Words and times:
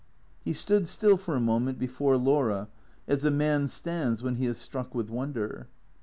He 0.43 0.51
stood 0.53 0.87
still 0.87 1.15
for 1.15 1.35
a 1.35 1.39
mo 1.39 1.59
ment 1.59 1.77
before 1.77 2.17
Laura, 2.17 2.69
as 3.07 3.23
a 3.23 3.29
man 3.29 3.67
stands 3.67 4.23
when 4.23 4.37
he 4.37 4.47
is 4.47 4.57
struck 4.57 4.95
with 4.95 5.11
wonder. 5.11 5.67